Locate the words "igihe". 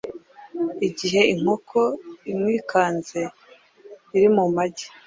0.87-1.21